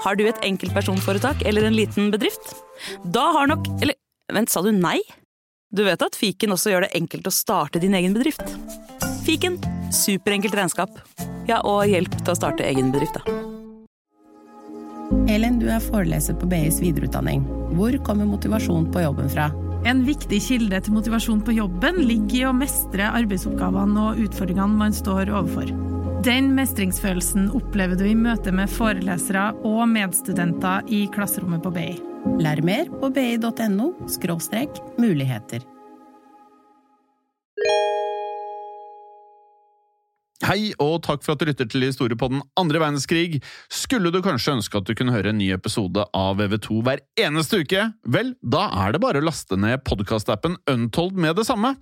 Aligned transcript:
Har 0.00 0.16
du 0.16 0.24
et 0.28 0.44
enkeltpersonforetak 0.46 1.42
eller 1.48 1.66
en 1.68 1.76
liten 1.76 2.10
bedrift? 2.12 2.54
Da 3.04 3.30
har 3.36 3.50
nok 3.50 3.66
Eller 3.82 3.96
vent, 4.32 4.48
sa 4.48 4.62
du 4.64 4.70
nei? 4.72 4.98
Du 5.70 5.84
vet 5.86 6.02
at 6.02 6.16
fiken 6.16 6.54
også 6.54 6.72
gjør 6.72 6.86
det 6.86 6.94
enkelt 6.98 7.28
å 7.28 7.34
starte 7.34 7.82
din 7.82 7.94
egen 7.94 8.14
bedrift? 8.16 8.42
Fiken 9.26 9.58
superenkelt 9.94 10.54
regnskap. 10.56 10.96
Ja, 11.50 11.60
og 11.66 11.84
hjelp 11.90 12.14
til 12.16 12.32
å 12.32 12.38
starte 12.38 12.66
egen 12.66 12.90
bedrift, 12.94 13.18
da. 13.18 13.38
Elin, 15.30 15.58
du 15.58 15.66
er 15.70 15.82
foreleser 15.82 16.38
på 16.38 16.48
BIs 16.50 16.80
videreutdanning. 16.82 17.44
Hvor 17.74 17.94
kommer 18.06 18.30
motivasjon 18.30 18.88
på 18.94 19.02
jobben 19.04 19.30
fra? 19.30 19.50
En 19.86 20.04
viktig 20.06 20.40
kilde 20.44 20.80
til 20.84 20.94
motivasjon 20.96 21.42
på 21.46 21.54
jobben 21.58 22.02
ligger 22.06 22.36
i 22.40 22.48
å 22.50 22.56
mestre 22.56 23.10
arbeidsoppgavene 23.20 24.10
og 24.10 24.26
utfordringene 24.26 24.82
man 24.82 24.94
står 24.94 25.30
overfor. 25.30 25.89
Den 26.20 26.50
mestringsfølelsen 26.52 27.46
opplever 27.56 27.96
du 27.96 28.04
i 28.04 28.16
møte 28.18 28.52
med 28.52 28.68
forelesere 28.68 29.54
og 29.64 29.86
medstudenter 29.88 30.84
i 30.92 31.06
klasserommet 31.14 31.64
på 31.64 31.72
BI. 31.72 31.94
Lær 32.44 32.60
mer 32.60 32.90
på 33.00 33.08
bi.no 33.16 33.86
muligheter. 35.00 35.64
Hei, 40.50 40.72
og 40.82 40.96
takk 41.06 41.20
for 41.22 41.36
at 41.36 41.42
du 41.44 41.46
lytter 41.46 41.68
til 41.70 41.84
Historie 41.86 42.18
på 42.18 42.26
den 42.26 42.40
andre 42.58 42.80
verdenskrig. 42.82 43.38
Skulle 43.70 44.10
du 44.10 44.16
kanskje 44.18 44.56
ønske 44.56 44.80
at 44.80 44.88
du 44.88 44.96
kunne 44.98 45.12
høre 45.14 45.30
en 45.30 45.38
ny 45.38 45.52
episode 45.54 46.02
av 46.02 46.40
VV2 46.40 46.78
hver 46.88 47.02
eneste 47.22 47.60
uke? 47.62 47.84
Vel, 48.10 48.32
da 48.42 48.64
er 48.82 48.96
det 48.96 49.00
bare 49.04 49.20
å 49.20 49.26
laste 49.28 49.54
ned 49.54 49.84
podkastappen 49.86 50.56
Untold 50.72 51.14
med 51.14 51.38
det 51.38 51.44
samme. 51.46 51.76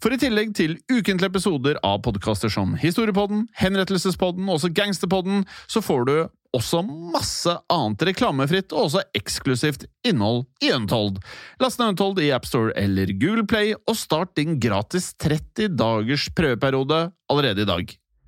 For 0.00 0.14
i 0.14 0.16
tillegg 0.22 0.54
til 0.56 0.78
ukentlige 0.88 1.34
episoder 1.34 1.76
av 1.84 1.98
podkaster 2.06 2.48
som 2.48 2.72
Historiepodden, 2.80 3.42
Henrettelsespodden 3.60 4.48
og 4.48 4.56
også 4.56 4.70
Gangsterpodden, 4.78 5.42
så 5.68 5.82
får 5.84 6.08
du 6.08 6.14
også 6.56 6.80
masse 6.86 7.52
annet 7.74 8.06
reklamefritt 8.08 8.72
og 8.72 8.86
også 8.86 9.02
eksklusivt 9.20 9.84
innhold 10.08 10.46
i 10.64 10.70
Untold. 10.72 11.18
Last 11.60 11.82
ned 11.82 11.92
Untold 11.92 12.22
i 12.24 12.30
AppStore 12.32 12.72
eller 12.80 13.12
Google 13.18 13.44
Play, 13.44 13.74
og 13.84 14.00
start 14.00 14.32
din 14.40 14.56
gratis 14.64 15.10
30 15.20 15.76
dagers 15.76 16.30
prøveperiode 16.32 17.02
allerede 17.28 17.68
i 17.68 17.68
dag. 17.68 17.94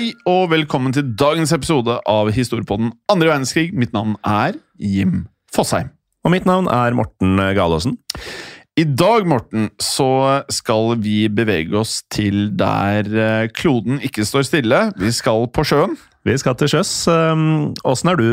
Hei 0.00 0.14
og 0.24 0.46
velkommen 0.48 0.94
til 0.96 1.10
dagens 1.20 1.50
episode 1.52 1.92
av 2.08 2.30
Historiepodden 2.32 2.86
andre 3.12 3.28
verdenskrig. 3.28 3.66
Mitt 3.76 3.90
navn 3.92 4.14
er 4.24 4.54
Jim 4.80 5.26
Fosheim. 5.52 5.90
Og 6.24 6.32
mitt 6.32 6.46
navn 6.48 6.70
er 6.72 6.96
Morten 6.96 7.36
Galaasen. 7.36 7.98
I 8.80 8.86
dag, 8.88 9.26
Morten, 9.28 9.66
så 9.76 10.40
skal 10.48 10.94
vi 11.04 11.26
bevege 11.28 11.76
oss 11.76 11.98
til 12.08 12.46
der 12.56 13.12
eh, 13.12 13.50
kloden 13.52 14.00
ikke 14.00 14.24
står 14.24 14.48
stille. 14.48 14.80
Vi 14.96 15.12
skal 15.12 15.44
på 15.52 15.66
sjøen. 15.68 15.98
Vi 16.28 16.36
skal 16.36 16.56
til 16.60 16.68
sjøs. 16.68 16.90
Um, 17.08 17.72
Åssen 17.88 18.10
er 18.12 18.20
du 18.20 18.26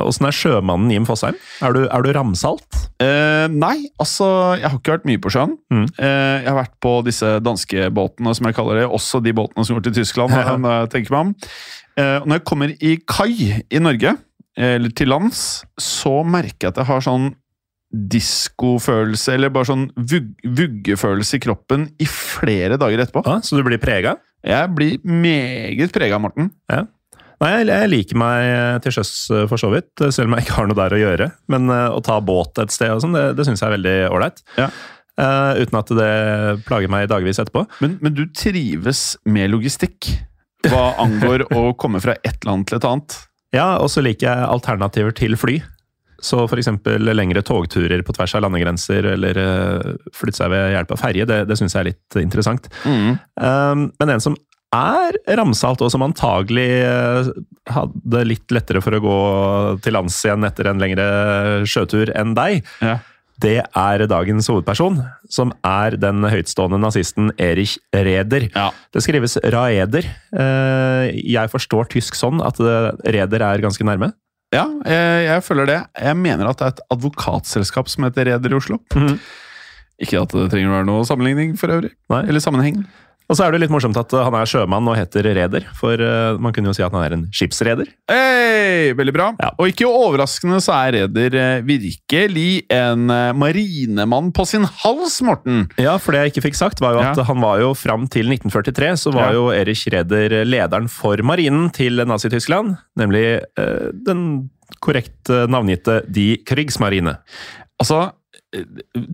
Åssen 0.00 0.24
er 0.24 0.32
sjømannen 0.32 0.88
Jim 0.94 1.04
Fosheim? 1.04 1.36
Er 1.60 1.74
du, 1.76 1.82
er 1.84 2.04
du 2.04 2.08
ramsalt? 2.16 2.78
Eh, 3.02 3.44
nei, 3.52 3.90
altså 4.00 4.26
Jeg 4.56 4.70
har 4.70 4.78
ikke 4.78 4.94
vært 4.94 5.08
mye 5.10 5.20
på 5.20 5.32
sjøen. 5.34 5.52
Mm. 5.72 5.84
Eh, 6.00 6.38
jeg 6.40 6.48
har 6.48 6.56
vært 6.62 6.78
på 6.80 6.94
disse 7.04 7.34
danskebåtene, 7.44 8.32
som 8.38 8.48
jeg 8.48 8.56
kaller 8.56 8.80
det. 8.80 8.86
Også 8.88 9.20
de 9.24 9.34
båtene 9.36 9.66
som 9.68 9.76
går 9.76 9.88
til 9.88 9.98
Tyskland. 10.00 10.32
Ja. 10.42 10.56
jeg 10.56 10.92
tenker 10.94 11.12
meg 11.12 11.26
om. 11.26 11.34
Eh, 12.00 12.24
når 12.24 12.38
jeg 12.38 12.44
kommer 12.48 12.72
i 12.72 12.94
kai 13.04 13.34
i 13.60 13.82
Norge, 13.82 14.16
eller 14.56 14.92
til 14.96 15.08
lands, 15.12 15.62
så 15.80 16.18
merker 16.28 16.66
jeg 16.66 16.72
at 16.72 16.80
jeg 16.82 16.88
har 16.88 17.04
sånn 17.04 17.30
diskofølelse, 17.92 19.34
eller 19.36 19.52
bare 19.52 19.68
sånn 19.68 19.86
vugg, 19.96 20.32
vuggefølelse 20.44 21.36
i 21.36 21.42
kroppen 21.44 21.86
i 22.00 22.08
flere 22.08 22.78
dager 22.80 23.04
etterpå. 23.04 23.24
Ja, 23.28 23.38
så 23.44 23.60
du 23.60 23.64
blir 23.66 23.80
prega? 23.80 24.16
Jeg 24.44 24.72
blir 24.76 24.96
meget 25.04 25.92
prega, 25.94 26.20
Morten. 26.20 26.50
Nei, 27.42 27.52
jeg, 27.66 27.90
liker 27.90 28.18
meg 28.22 28.82
til 28.84 28.94
sjøs 28.94 29.12
eh, 29.34 29.44
for 29.50 29.58
så 29.58 29.72
vidt, 29.72 29.90
selv 30.14 30.30
om 30.30 30.36
jeg 30.36 30.46
ikke 30.46 30.58
har 30.60 30.68
noe 30.70 30.78
der 30.78 30.94
å 30.94 31.00
gjøre. 31.00 31.30
Men 31.50 31.70
eh, 31.74 31.88
å 31.90 32.02
ta 32.04 32.20
båt 32.22 32.60
et 32.62 32.74
sted 32.74 32.92
og 32.94 33.02
sånn, 33.02 33.16
det, 33.18 33.32
det 33.38 33.46
syns 33.48 33.64
jeg 33.64 33.70
er 33.70 33.76
veldig 33.76 33.96
ålreit. 34.12 34.44
Ja. 34.60 34.70
Uh, 35.20 35.58
uten 35.60 35.76
at 35.76 35.90
det 35.92 36.12
plager 36.64 36.88
meg 36.88 37.10
dagevis 37.10 37.36
etterpå. 37.42 37.66
Men, 37.84 37.98
men 38.00 38.14
du 38.16 38.22
trives 38.32 39.10
med 39.28 39.50
logistikk 39.52 40.08
hva 40.70 40.92
angår 41.02 41.44
å 41.58 41.72
komme 41.78 42.00
fra 42.02 42.14
et 42.24 42.46
land 42.48 42.68
til 42.68 42.78
et 42.78 42.86
annet? 42.88 43.18
Ja, 43.52 43.76
og 43.82 43.90
så 43.92 44.02
liker 44.04 44.30
jeg 44.30 44.48
alternativer 44.48 45.12
til 45.16 45.36
fly. 45.36 45.58
Så 46.22 46.44
f.eks. 46.46 46.70
lengre 47.02 47.42
togturer 47.44 48.04
på 48.06 48.14
tvers 48.14 48.36
av 48.38 48.44
landegrenser, 48.44 49.08
eller 49.16 49.40
eh, 49.42 49.88
flytte 50.14 50.38
seg 50.38 50.52
ved 50.54 50.68
hjelp 50.76 50.94
av 50.94 51.00
ferje, 51.00 51.26
det, 51.26 51.40
det 51.50 51.56
syns 51.58 51.74
jeg 51.74 51.82
er 51.82 51.88
litt 51.90 52.18
interessant. 52.20 52.68
Mm. 52.86 53.16
Um, 53.42 53.88
men 53.98 54.14
en 54.14 54.22
som 54.22 54.38
er 54.72 55.16
ramsalt, 55.38 55.82
og 55.84 55.90
som 55.92 56.02
antagelig 56.06 56.68
eh, 56.82 57.30
hadde 57.72 58.22
litt 58.28 58.52
lettere 58.54 58.80
for 58.84 58.96
å 58.96 59.02
gå 59.04 59.16
til 59.84 59.92
lands 59.96 60.16
igjen 60.24 60.44
etter 60.48 60.70
en 60.70 60.80
lengre 60.82 61.06
sjøtur 61.68 62.12
enn 62.16 62.32
deg, 62.38 62.62
Ja. 62.80 62.98
det 63.42 63.58
er 63.76 64.06
dagens 64.08 64.48
hovedperson, 64.48 65.00
som 65.28 65.52
er 65.66 65.96
den 66.00 66.22
høytstående 66.24 66.78
nazisten 66.80 67.30
Erich 67.42 67.76
Reder. 67.92 68.48
Ja. 68.54 68.70
Det 68.94 69.02
skrives 69.04 69.36
Raeder. 69.44 70.08
Eh, 70.32 71.12
Jeg 71.24 71.50
forstår 71.52 71.88
tysk 71.92 72.14
sånn 72.18 72.40
at 72.44 72.60
eh, 72.60 72.90
Reder 73.12 73.42
er 73.52 73.62
ganske 73.64 73.84
nærme. 73.84 74.12
Ja, 74.52 74.66
jeg, 74.84 75.26
jeg 75.30 75.42
føler 75.46 75.66
det. 75.70 75.78
Jeg 75.96 76.16
mener 76.20 76.50
at 76.50 76.58
det 76.60 76.66
er 76.66 76.74
et 76.74 76.82
advokatselskap 76.92 77.88
som 77.88 78.04
heter 78.04 78.28
Reder 78.28 78.52
i 78.52 78.58
Oslo. 78.58 78.78
Mhm. 78.94 79.16
Ikke 80.02 80.18
at 80.24 80.32
det 80.34 80.48
trenger 80.50 80.72
å 80.72 80.76
være 80.80 80.86
noe 80.88 81.04
sammenligning 81.06 81.52
for 81.60 81.70
øvrig. 81.70 81.92
Nei. 82.10 82.22
Eller 82.26 82.40
sammenheng. 82.42 82.80
Og 83.32 83.36
så 83.38 83.46
er 83.46 83.54
det 83.54 83.62
litt 83.62 83.72
morsomt 83.72 83.96
at 83.96 84.12
eh, 84.12 84.20
han 84.26 84.34
er 84.36 84.48
sjømann 84.50 84.88
og 84.92 84.96
heter 84.98 85.24
Reder, 85.32 85.64
for 85.78 85.96
eh, 85.96 86.34
man 86.42 86.52
kunne 86.52 86.68
jo 86.68 86.74
si 86.76 86.82
at 86.84 86.92
han 86.92 87.00
er 87.06 87.14
en 87.16 87.22
skipsreder. 87.32 87.88
Hei, 88.12 88.90
veldig 88.98 89.14
bra. 89.16 89.28
Ja. 89.40 89.48
Og 89.56 89.70
ikke 89.70 89.88
overraskende 89.88 90.58
så 90.60 90.74
er 90.76 90.92
Reder 90.98 91.36
eh, 91.40 91.62
virkelig 91.64 92.66
en 92.76 93.06
marinemann 93.40 94.28
på 94.36 94.44
sin 94.50 94.66
hals, 94.82 95.14
Morten. 95.24 95.62
Ja, 95.80 95.94
for 95.96 96.12
det 96.12 96.26
jeg 96.26 96.34
ikke 96.34 96.44
fikk 96.50 96.58
sagt, 96.60 96.82
var 96.84 96.98
jo 96.98 97.00
at 97.06 97.16
Ja. 97.22 97.24
han 97.30 97.40
var 97.40 97.62
jo 97.62 97.70
fram 97.78 98.04
til 98.12 98.28
1943 98.28 98.90
så 99.00 99.12
var 99.16 99.30
Ja. 99.32 99.38
jo 99.38 99.46
Erich 99.56 99.86
Reder 99.88 100.42
lederen 100.44 100.90
for 100.92 101.16
marinen 101.24 101.70
til 101.72 102.04
Nazi-Tyskland, 102.04 102.76
nemlig 103.00 103.24
eh, 103.56 103.86
den 103.96 104.50
korrekt 104.84 105.32
navngitte 105.48 106.02
Die 106.12 106.36
Kriegsmarine. 106.44 107.16
Altså, 107.80 108.10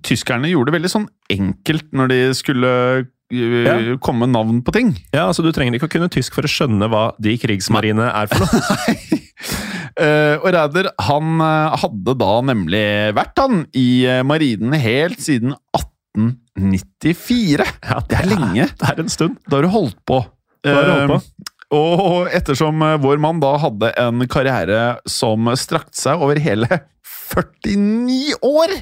tyskerne 0.03 0.51
gjorde 0.51 0.73
det 0.73 0.77
veldig 0.81 0.91
sånn 0.91 1.07
enkelt 1.31 1.93
når 1.95 2.11
de 2.11 2.21
skulle 2.35 2.73
Ja. 3.29 3.75
komme 4.01 4.25
med 4.25 4.33
navn 4.33 4.61
på 4.65 4.73
ting. 4.73 4.95
Ja, 5.13 5.27
altså 5.27 5.43
Du 5.45 5.51
trenger 5.53 5.77
ikke 5.77 5.89
å 5.91 5.93
kunne 5.93 6.09
tysk 6.09 6.33
for 6.39 6.49
å 6.49 6.51
skjønne 6.51 6.89
hva 6.89 7.11
de 7.21 7.35
krigsmarine 7.41 8.07
er 8.09 8.31
for 8.31 8.45
noe. 8.47 8.97
Uh, 9.99 10.39
og 10.45 10.53
Ræder 10.55 10.87
han 11.09 11.41
eh, 11.43 11.77
hadde 11.83 12.13
da 12.21 12.33
nemlig 12.47 12.83
vært 13.17 13.41
han 13.43 13.65
i 13.75 14.05
eh, 14.07 14.21
marinen 14.27 14.77
helt 14.79 15.19
siden 15.23 15.57
1894. 15.75 17.67
Ja, 17.83 17.99
Det 18.07 18.19
er 18.21 18.29
lenge. 18.31 18.69
Det 18.79 18.91
er 18.93 19.03
en 19.03 19.11
stund. 19.11 19.39
Da 19.49 19.59
har 19.59 19.67
du 19.67 19.73
holdt 19.75 19.99
på. 20.07 20.21
Da 20.63 20.75
har 20.77 20.87
du 20.87 20.93
holdt 20.93 21.11
på. 21.11 21.19
Eh, 21.19 21.57
og 21.79 22.31
ettersom 22.33 22.81
eh, 22.87 22.95
vår 23.03 23.19
mann 23.21 23.43
da 23.43 23.57
hadde 23.61 23.91
en 24.01 24.23
karriere 24.31 24.99
som 25.11 25.51
strakte 25.59 25.99
seg 25.99 26.23
over 26.23 26.39
hele 26.41 26.69
49 27.35 28.39
år, 28.47 28.73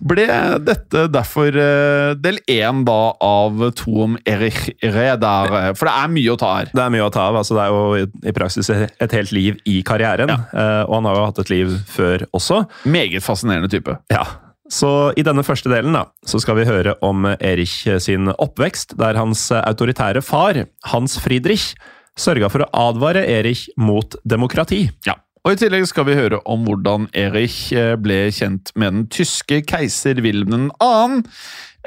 ble 0.00 0.26
dette 0.64 1.06
derfor 1.10 1.48
eh, 1.58 2.14
del 2.14 2.38
én 2.48 2.84
da 2.86 3.14
av 3.24 3.60
to 3.78 3.94
om 4.04 4.16
Erich 4.26 4.68
Reder. 4.82 5.74
For 5.78 5.88
det 5.90 5.94
er 5.94 6.08
mye 6.14 6.34
å 6.34 6.38
ta 6.38 6.50
her. 6.60 6.70
Det 6.72 6.82
er 6.84 6.90
mye 6.94 7.06
å 7.06 7.12
ta 7.14 7.28
av. 7.28 7.36
altså 7.40 7.54
Det 7.58 7.64
er 7.64 7.72
jo 7.74 8.08
i- 8.28 8.32
praksis 8.38 8.70
et 8.70 9.12
helt 9.12 9.32
liv 9.32 9.58
i 9.66 9.82
karrieren. 9.82 10.30
eh, 10.30 10.82
Og 10.88 10.94
han 10.94 11.04
har 11.04 11.14
jo 11.16 11.24
hatt 11.26 11.38
et 11.40 11.50
liv 11.50 11.68
før 11.86 12.26
også. 12.32 12.66
Meget 12.86 13.22
fascinerende 13.22 13.68
type. 13.70 13.98
Ja, 14.10 14.24
så 14.70 15.12
i 15.16 15.22
denne 15.22 15.42
første 15.42 15.70
delen 15.70 15.92
da, 15.92 16.04
så 16.26 16.38
skal 16.40 16.56
vi 16.56 16.64
høre 16.64 16.94
om 17.02 17.24
Erich 17.40 17.86
sin 18.00 18.26
oppvekst, 18.38 18.96
der 18.96 19.14
hans 19.16 19.50
autoritære 19.50 20.22
far, 20.22 20.66
Hans 20.84 21.18
Friedrich, 21.18 21.74
sørga 22.18 22.50
for 22.50 22.60
å 22.66 22.70
advare 22.90 23.22
Erich 23.26 23.68
mot 23.78 24.14
demokrati. 24.26 24.90
Ja. 25.06 25.14
Og 25.48 25.54
I 25.54 25.60
tillegg 25.62 25.86
skal 25.88 26.04
vi 26.04 26.12
høre 26.12 26.42
om 26.44 26.66
hvordan 26.66 27.06
Erich 27.16 27.70
eh, 27.72 27.94
ble 27.96 28.26
kjent 28.36 28.68
med 28.76 28.92
den 28.92 29.06
tyske 29.08 29.62
keiser 29.64 30.20
Wilhelm 30.20 30.66
2. 30.76 31.22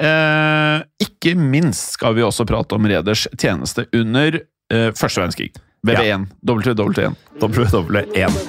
Eh, 0.02 0.82
ikke 1.06 1.36
minst 1.38 1.94
skal 1.94 2.16
vi 2.16 2.24
også 2.26 2.42
prate 2.50 2.74
om 2.74 2.90
Reders 2.90 3.28
tjeneste 3.38 3.86
under 3.94 4.40
eh, 4.42 4.90
første 4.98 5.22
verdenskrig. 5.22 5.54
WW1. 5.86 6.26
WW1. 6.42 7.14
WW1. 7.38 8.42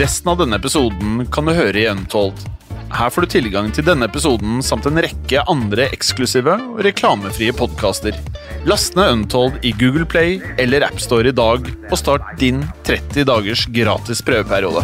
Resten 0.00 0.32
av 0.32 0.40
denne 0.40 0.56
episoden 0.56 1.26
kan 1.28 1.44
du 1.44 1.52
høre 1.52 1.76
i 1.76 1.90
Untold. 1.92 2.55
Her 2.96 3.10
får 3.12 3.26
du 3.26 3.32
tilgang 3.34 3.66
til 3.76 3.84
denne 3.84 4.06
episoden 4.08 4.62
samt 4.64 4.86
en 4.88 4.96
rekke 5.04 5.42
andre 5.52 5.84
eksklusive 5.92 6.54
og 6.56 6.78
reklamefrie 6.86 7.52
podkaster. 7.52 8.16
Last 8.64 8.96
ned 8.96 9.10
Untold 9.18 9.58
i 9.68 9.74
Google 9.76 10.06
Play 10.08 10.38
eller 10.56 10.86
AppStore 10.86 11.28
i 11.28 11.36
dag, 11.36 11.68
og 11.90 11.98
start 12.00 12.30
din 12.40 12.62
30 12.88 13.26
dagers 13.28 13.66
gratis 13.68 14.24
prøveperiode. 14.24 14.80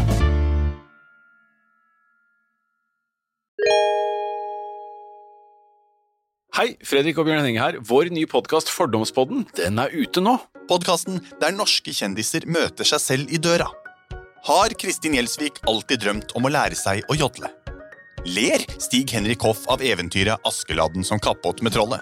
Hei, 6.53 6.69
Fredrik 6.85 7.17
og 7.17 7.25
Bjørn 7.25 7.41
Henning 7.41 7.63
her. 7.63 7.81
Vår 7.81 8.13
nye 8.13 8.29
podkast 8.29 8.69
Fordomspodden 8.69 9.47
den 9.57 9.81
er 9.81 9.97
ute 9.97 10.21
nå. 10.21 10.37
Podkasten 10.69 11.23
der 11.41 11.57
norske 11.57 11.97
kjendiser 11.97 12.45
møter 12.45 12.85
seg 12.93 13.01
selv 13.07 13.33
i 13.33 13.41
døra. 13.41 13.73
Har 14.53 14.77
Kristin 14.77 15.17
Gjelsvik 15.17 15.65
alltid 15.65 16.05
drømt 16.05 16.37
om 16.37 16.45
å 16.45 16.53
lære 16.53 16.77
seg 16.77 17.09
å 17.09 17.17
jodle? 17.17 17.55
Ler 18.25 18.63
Stig-Henrik 18.79 19.41
Hoff 19.43 19.67
av 19.67 19.83
eventyret 19.83 20.39
Askeladden 20.45 21.05
som 21.05 21.19
kappåt 21.19 21.63
med 21.63 21.73
trollet? 21.73 22.01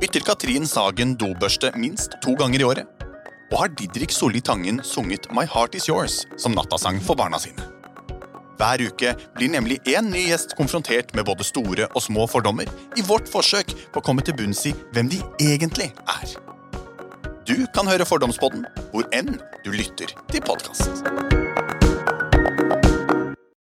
Bytter 0.00 0.20
Katrin 0.20 0.66
Sagen 0.66 1.16
dobørste 1.18 1.72
minst 1.74 2.14
to 2.22 2.36
ganger 2.38 2.62
i 2.62 2.66
året? 2.68 3.02
Og 3.50 3.56
har 3.58 3.72
Didrik 3.74 4.14
Solli 4.14 4.40
Tangen 4.40 4.78
sunget 4.86 5.26
My 5.34 5.42
Heart 5.50 5.74
Is 5.74 5.88
Yours 5.90 6.20
som 6.38 6.54
nattasang 6.54 7.02
for 7.02 7.18
barna 7.18 7.42
sine? 7.42 7.66
Hver 8.60 8.86
uke 8.86 9.16
blir 9.34 9.50
nemlig 9.50 9.80
én 9.90 10.12
ny 10.14 10.28
gjest 10.28 10.54
konfrontert 10.54 11.10
med 11.18 11.26
både 11.26 11.42
store 11.42 11.90
og 11.90 12.06
små 12.06 12.28
fordommer 12.30 12.70
i 12.94 13.02
vårt 13.02 13.26
forsøk 13.26 13.74
på 13.90 13.98
å 13.98 14.06
komme 14.06 14.22
til 14.22 14.38
bunns 14.38 14.62
i 14.70 14.76
hvem 14.94 15.10
de 15.10 15.18
egentlig 15.42 15.90
er. 16.06 16.38
Du 17.50 17.56
kan 17.74 17.90
høre 17.90 18.06
Fordomspodden 18.06 18.62
hvor 18.94 19.10
enn 19.10 19.34
du 19.66 19.74
lytter 19.74 20.14
til 20.30 20.46
podkast. 20.46 21.31